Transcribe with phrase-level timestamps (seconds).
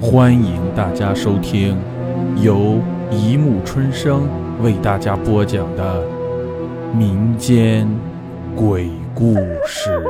[0.00, 1.76] 欢迎大家收听
[2.40, 4.28] 由一木春生
[4.62, 6.06] 为大家播讲的
[6.94, 7.88] 民间
[8.54, 9.34] 鬼故
[9.66, 10.00] 事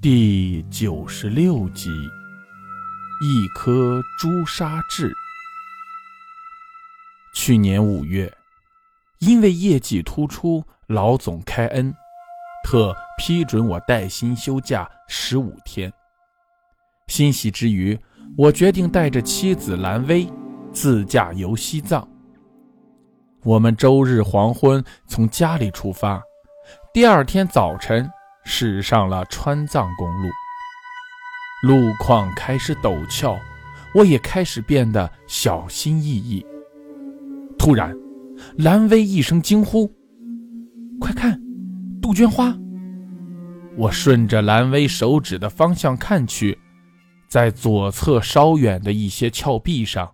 [0.00, 1.90] 第九十六集：
[3.20, 5.12] 一颗朱砂痣。
[7.34, 8.32] 去年五月，
[9.18, 11.92] 因为业绩突出，老总开恩，
[12.62, 15.92] 特批准我带薪休假十五天。
[17.06, 17.98] 欣喜之余，
[18.36, 20.26] 我决定带着妻子兰薇
[20.72, 22.06] 自驾游西藏。
[23.44, 26.22] 我们周日黄昏从家里出发，
[26.92, 28.10] 第二天早晨
[28.44, 30.28] 驶上了川藏公路。
[31.62, 33.38] 路况开始陡峭，
[33.94, 36.44] 我也开始变得小心翼翼。
[37.58, 37.94] 突然，
[38.56, 39.90] 兰薇一声惊呼
[41.00, 41.40] ：“快看，
[42.02, 42.56] 杜鹃花！”
[43.76, 46.58] 我顺着兰薇手指的方向看去。
[47.34, 50.08] 在左侧稍远的一些峭壁上，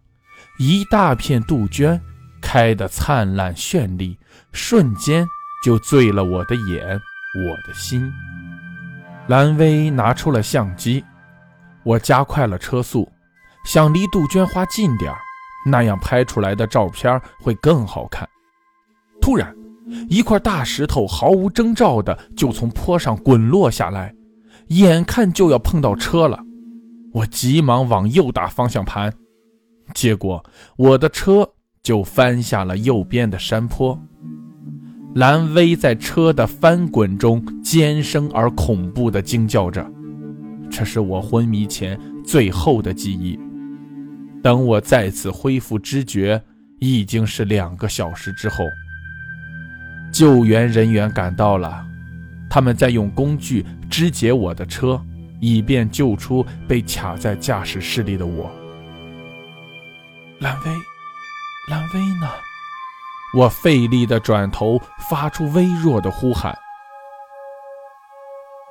[0.58, 2.00] 一大片杜鹃
[2.40, 4.16] 开得灿烂绚丽，
[4.52, 5.26] 瞬间
[5.62, 6.98] 就醉了我的眼，
[7.46, 8.10] 我的心。
[9.26, 11.04] 蓝薇拿出了相机，
[11.84, 13.06] 我加快了车速，
[13.66, 15.12] 想离杜鹃花近点
[15.66, 18.26] 那样拍出来的照片会更好看。
[19.20, 19.54] 突然，
[20.08, 24.14] 一块大石头毫无征兆的就从坡上滚落下来，
[24.68, 26.42] 眼看就要碰到车了。
[27.12, 29.12] 我急忙往右打方向盘，
[29.94, 30.44] 结果
[30.76, 31.48] 我的车
[31.82, 33.98] 就翻下了右边的山坡。
[35.16, 39.84] 兰威在车的翻滚中尖声而恐怖地惊叫着，
[40.70, 43.36] 这是我昏迷前最后的记忆。
[44.40, 46.40] 等我再次恢复知觉，
[46.78, 48.64] 已经是两个小时之后。
[50.12, 51.84] 救援人员赶到了，
[52.48, 55.00] 他们在用工具肢解我的车。
[55.40, 58.50] 以便救出被卡在驾驶室里的我。
[60.38, 60.70] 兰薇，
[61.68, 62.28] 兰薇呢？
[63.36, 66.56] 我费力地转头，发出微弱的呼喊：“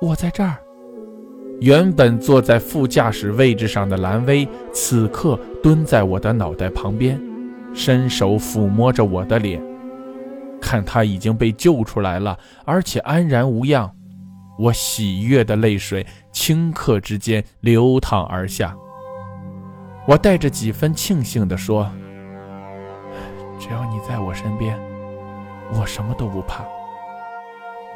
[0.00, 0.56] 我在这儿。”
[1.60, 7.20] 原本坐在副驾驶位置上的兰薇，此刻蹲在我的脑袋旁边，
[7.74, 9.62] 伸手抚摸着我的脸。
[10.60, 13.94] 看他已经被救出来了，而且安然无恙。
[14.60, 18.76] 我喜悦的泪水顷刻之间流淌而下。
[20.06, 21.90] 我带着几分庆幸地说
[23.58, 24.78] ：“只要你在我身边，
[25.72, 26.62] 我什么都不怕。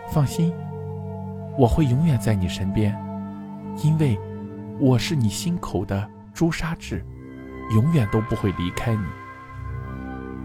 [0.08, 0.54] 放心，
[1.58, 2.96] 我会永远在你身边，
[3.82, 4.18] 因为
[4.80, 7.04] 我是你心口的朱砂痣，
[7.74, 9.04] 永远都不会离开你。”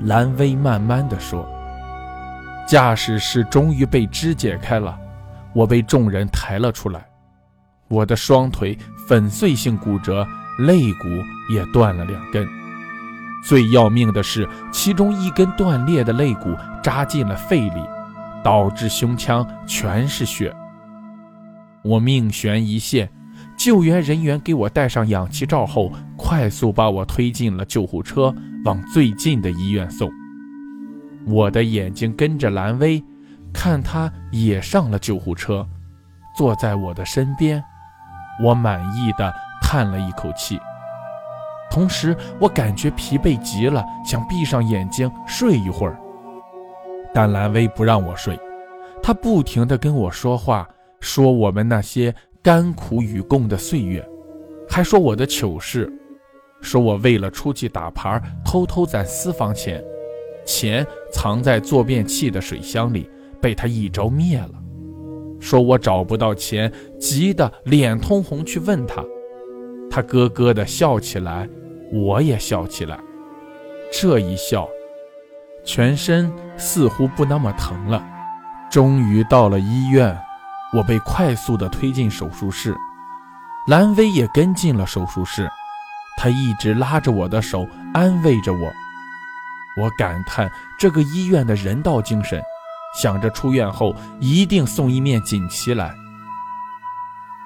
[0.06, 1.48] 兰薇慢慢地说
[2.68, 5.00] ：“驾驶室终于被肢解开了。”
[5.54, 7.06] 我被众人抬了出来，
[7.88, 8.78] 我的双腿
[9.08, 10.26] 粉碎性骨折，
[10.60, 11.08] 肋骨
[11.52, 12.48] 也断了两根。
[13.44, 17.82] 最要命的是，其中一根断裂的肋骨扎进了肺里，
[18.44, 20.54] 导致胸腔全是血。
[21.82, 23.10] 我命悬一线，
[23.58, 30.12] 救援人员给我戴上氧气罩后，快速把我推进了救护车，往最近的医院送。
[31.26, 33.02] 我的眼睛跟着兰威。
[33.54, 35.68] 看他也上了救护车，
[36.36, 37.64] 坐在我的身边，
[38.44, 40.60] 我满意的叹了一口气。
[41.72, 46.00] 同时，我感觉疲惫极了，想闭上眼睛睡一会儿。
[47.14, 48.40] 但兰薇不让我睡，
[49.04, 50.68] 她不停的跟我说话，
[51.00, 54.08] 说我们那些甘苦与共的岁月，
[54.70, 55.92] 还说我的糗事，
[56.62, 59.84] 说我为了出去打牌偷偷攒私房钱，
[60.46, 63.10] 钱藏在坐便器的水箱里。
[63.42, 64.52] 被他一招灭了，
[65.40, 69.04] 说我找不到钱，急得脸通红去问他，
[69.90, 71.48] 他咯咯的笑起来，
[71.92, 73.00] 我也笑起来，
[73.92, 74.68] 这一笑，
[75.64, 78.06] 全身似乎不那么疼了。
[78.70, 80.16] 终于到了医院，
[80.74, 82.76] 我被快速的推进手术室，
[83.68, 85.50] 兰薇也跟进了手术室，
[86.18, 88.72] 她一直拉着我的手安慰着我，
[89.82, 92.40] 我感叹这个医院的人道精神。
[92.94, 95.96] 想着出院后一定送一面锦旗来。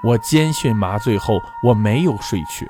[0.04, 2.68] 我监训麻醉后，我没有睡去，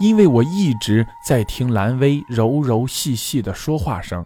[0.00, 4.24] 因为我一直在听兰薇柔柔细细的说话声，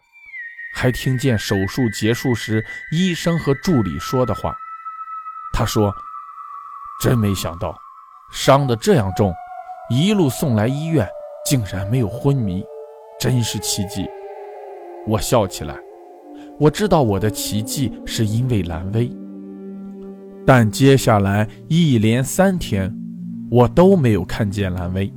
[0.74, 4.56] 还听见手术结束时医生和助理说的话。
[5.52, 5.92] 他说
[7.02, 7.76] ：“真没想到，
[8.30, 9.34] 伤得这样重，
[9.90, 11.08] 一路送来医院
[11.44, 12.64] 竟然没有昏迷，
[13.18, 14.08] 真是奇迹。”
[15.08, 15.76] 我笑起来。
[16.58, 19.10] 我知道我的奇迹是因为兰威，
[20.46, 22.94] 但接下来一连三天，
[23.50, 25.12] 我都没有看见蓝威。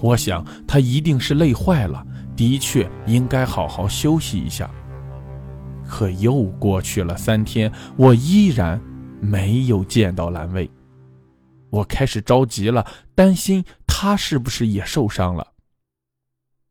[0.00, 2.02] 我想他一定是累坏了，
[2.34, 4.70] 的确应该好好休息一下。
[5.86, 8.80] 可又过去了三天，我依然
[9.20, 10.70] 没有见到蓝威。
[11.68, 15.46] 我开始着急了，担心他是不是也受伤了。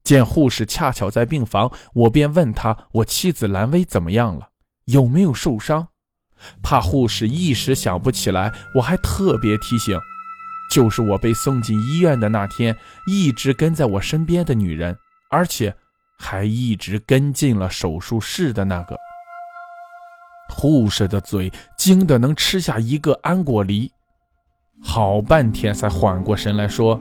[0.10, 4.50] 见护士恰巧在病房，我便问他：“我妻子兰薇怎么样了？
[4.86, 5.90] 有没有受伤？”
[6.64, 9.96] 怕护士一时想不起来，我还特别提醒
[10.74, 12.76] ：“就是我被送进医院的那天，
[13.06, 14.98] 一直跟在我身边的女人，
[15.30, 15.76] 而且
[16.18, 18.98] 还一直跟进了手术室的那个。”
[20.50, 23.92] 护士的嘴惊得能吃下一个安果梨，
[24.82, 27.00] 好半天才缓过神来说：“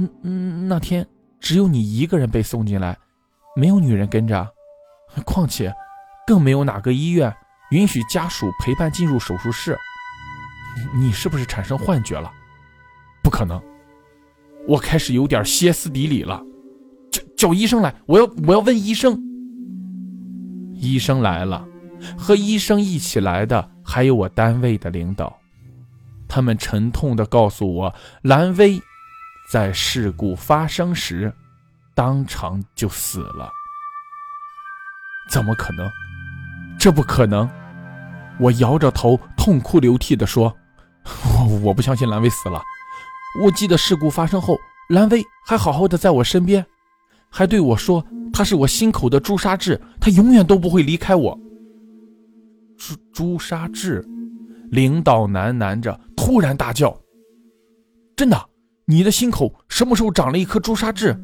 [0.00, 1.06] 嗯嗯，那天。”
[1.40, 2.96] 只有你一个人被送进来，
[3.56, 4.46] 没有女人跟着，
[5.24, 5.72] 况且
[6.26, 7.34] 更没有哪个医院
[7.70, 9.76] 允许家属陪伴进入手术室。
[10.94, 12.30] 你是不是产生幻觉了？
[13.22, 13.60] 不可能！
[14.68, 16.40] 我开始有点歇斯底里了，
[17.10, 17.94] 叫叫医生来！
[18.06, 19.18] 我要我要问医生。
[20.74, 21.66] 医生来了，
[22.16, 25.36] 和医生一起来的还有我单位的领导，
[26.28, 28.80] 他们沉痛地告诉我，蓝薇。
[29.50, 31.32] 在事故发生时，
[31.92, 33.50] 当场就死了。
[35.28, 35.90] 怎么可能？
[36.78, 37.50] 这不可能！
[38.38, 40.56] 我摇着头，痛哭流涕地说
[41.36, 42.62] ：“我我不相信蓝薇死了。
[43.42, 44.56] 我记得事故发生后，
[44.88, 46.64] 蓝薇还好好的在我身边，
[47.28, 51.36] 还对我说她是我心口的朱砂痣，她永远都不会离开我。”
[52.78, 54.06] 朱朱砂痣，
[54.70, 56.96] 领导喃喃着，突然大叫
[58.14, 58.40] ：“真的！”
[58.90, 61.16] 你的心口什么时候长了一颗朱砂痣？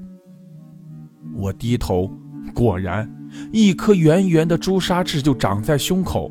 [1.34, 2.08] 我低头，
[2.54, 3.10] 果然，
[3.52, 6.30] 一颗圆圆的朱砂痣就长在胸口，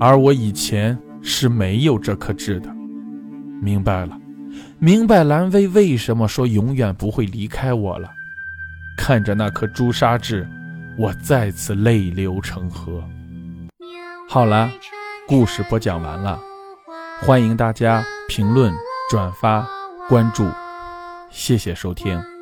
[0.00, 2.68] 而我以前是没有这颗痣的。
[3.62, 4.18] 明白了，
[4.80, 8.10] 明白蓝薇为什么说永远不会离开我了。
[8.96, 10.44] 看着那颗朱砂痣，
[10.98, 13.00] 我再次泪流成河。
[14.28, 14.68] 好了，
[15.28, 16.36] 故事播讲完了，
[17.20, 18.74] 欢迎大家评论、
[19.08, 19.77] 转发。
[20.08, 20.50] 关注，
[21.30, 22.37] 谢谢收听。